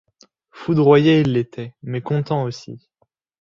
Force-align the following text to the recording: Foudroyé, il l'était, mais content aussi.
Foudroyé, 0.49 1.19
il 1.21 1.33
l'était, 1.33 1.75
mais 1.83 2.01
content 2.01 2.41
aussi. 2.45 2.89